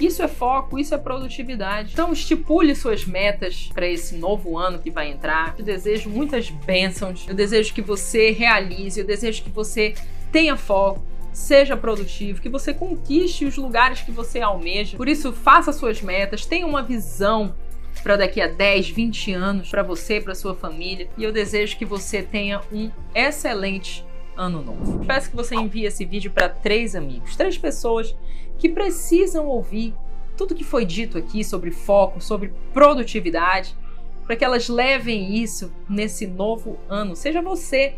Isso 0.04 0.20
é 0.20 0.26
foco, 0.26 0.80
isso 0.80 0.94
é 0.94 0.98
produtividade. 0.98 1.92
Então 1.92 2.12
estipule 2.12 2.74
suas 2.74 3.04
metas 3.04 3.70
para 3.72 3.86
esse 3.86 4.16
novo 4.16 4.58
ano 4.58 4.80
que 4.80 4.90
vai 4.90 5.08
entrar. 5.10 5.54
Eu 5.56 5.64
desejo 5.64 6.10
muitas 6.10 6.50
bênçãos. 6.50 7.24
Eu 7.28 7.34
desejo 7.34 7.72
que 7.72 7.80
você 7.80 8.32
realize, 8.32 8.98
eu 8.98 9.06
desejo 9.06 9.44
que 9.44 9.50
você 9.50 9.94
tenha 10.32 10.56
foco, 10.56 11.04
seja 11.32 11.76
produtivo, 11.76 12.42
que 12.42 12.48
você 12.48 12.74
conquiste 12.74 13.44
os 13.44 13.56
lugares 13.56 14.00
que 14.00 14.10
você 14.10 14.40
almeja. 14.40 14.96
Por 14.96 15.08
isso, 15.08 15.32
faça 15.32 15.72
suas 15.72 16.02
metas, 16.02 16.44
tenha 16.44 16.66
uma 16.66 16.82
visão 16.82 17.54
para 18.02 18.16
daqui 18.16 18.40
a 18.40 18.48
10, 18.48 18.90
20 18.90 19.32
anos 19.34 19.68
para 19.68 19.84
você, 19.84 20.20
para 20.20 20.34
sua 20.34 20.54
família. 20.54 21.08
E 21.16 21.22
eu 21.22 21.30
desejo 21.30 21.76
que 21.76 21.84
você 21.84 22.22
tenha 22.22 22.60
um 22.72 22.90
excelente 23.14 24.04
ano 24.36 24.62
novo. 24.62 25.04
Peço 25.04 25.30
que 25.30 25.36
você 25.36 25.54
envie 25.54 25.84
esse 25.84 26.04
vídeo 26.04 26.30
para 26.30 26.48
três 26.48 26.96
amigos, 26.96 27.36
três 27.36 27.56
pessoas 27.56 28.16
que 28.62 28.68
precisam 28.68 29.48
ouvir 29.48 29.92
tudo 30.36 30.54
que 30.54 30.62
foi 30.62 30.84
dito 30.84 31.18
aqui 31.18 31.42
sobre 31.42 31.72
foco, 31.72 32.20
sobre 32.20 32.52
produtividade, 32.72 33.74
para 34.24 34.36
que 34.36 34.44
elas 34.44 34.68
levem 34.68 35.34
isso 35.34 35.72
nesse 35.88 36.28
novo 36.28 36.78
ano. 36.88 37.16
Seja 37.16 37.42
você 37.42 37.96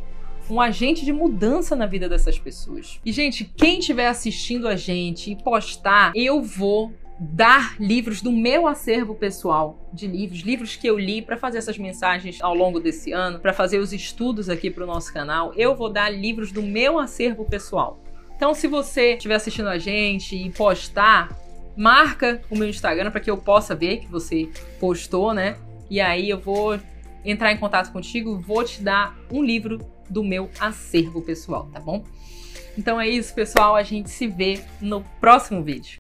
um 0.49 0.59
agente 0.59 1.05
de 1.05 1.13
mudança 1.13 1.77
na 1.77 1.85
vida 1.85 2.09
dessas 2.09 2.39
pessoas. 2.39 2.99
E, 3.05 3.13
gente, 3.13 3.45
quem 3.45 3.81
estiver 3.81 4.07
assistindo 4.07 4.67
a 4.67 4.75
gente 4.75 5.33
e 5.33 5.37
postar, 5.37 6.13
eu 6.15 6.41
vou 6.41 6.95
dar 7.21 7.77
livros 7.79 8.23
do 8.23 8.33
meu 8.33 8.67
acervo 8.67 9.15
pessoal 9.15 9.79
de 9.93 10.07
livros, 10.07 10.41
livros 10.41 10.77
que 10.77 10.87
eu 10.87 10.99
li 10.99 11.21
para 11.21 11.37
fazer 11.37 11.59
essas 11.59 11.77
mensagens 11.77 12.41
ao 12.41 12.55
longo 12.55 12.81
desse 12.81 13.13
ano, 13.13 13.39
para 13.39 13.53
fazer 13.53 13.77
os 13.81 13.93
estudos 13.93 14.49
aqui 14.49 14.71
para 14.71 14.85
o 14.85 14.87
nosso 14.87 15.13
canal. 15.13 15.53
Eu 15.57 15.77
vou 15.77 15.91
dar 15.91 16.09
livros 16.09 16.51
do 16.51 16.63
meu 16.63 16.99
acervo 16.99 17.45
pessoal. 17.45 18.04
Então, 18.37 18.55
se 18.55 18.67
você 18.67 19.15
estiver 19.15 19.35
assistindo 19.35 19.69
a 19.69 19.79
gente 19.79 20.37
e 20.37 20.51
postar, 20.51 21.37
marca 21.77 22.43
o 22.51 22.57
meu 22.57 22.69
Instagram 22.69 23.11
para 23.11 23.21
que 23.21 23.31
eu 23.31 23.37
possa 23.37 23.75
ver 23.75 23.99
que 23.99 24.07
você 24.07 24.49
postou, 24.81 25.33
né? 25.33 25.57
E 25.91 26.01
aí 26.01 26.31
eu 26.31 26.39
vou 26.39 26.79
entrar 27.25 27.53
em 27.53 27.57
contato 27.57 27.93
contigo, 27.93 28.39
vou 28.39 28.65
te 28.65 28.83
dar 28.83 29.17
um 29.31 29.43
livro 29.43 29.79
do 30.09 30.23
meu 30.23 30.51
acervo 30.61 31.23
pessoal, 31.23 31.69
tá 31.73 31.81
bom? 31.81 32.05
Então 32.77 33.01
é 33.01 33.09
isso, 33.09 33.35
pessoal. 33.35 33.77
A 33.77 33.83
gente 33.83 34.11
se 34.11 34.27
vê 34.27 34.61
no 34.81 35.03
próximo 35.21 35.63
vídeo. 35.63 35.93